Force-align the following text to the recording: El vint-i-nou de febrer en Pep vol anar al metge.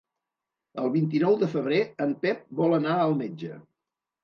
El 0.83 0.89
vint-i-nou 0.95 1.35
de 1.43 1.51
febrer 1.51 1.83
en 2.07 2.17
Pep 2.25 2.43
vol 2.63 2.77
anar 2.81 2.99
al 3.05 3.17
metge. 3.23 3.63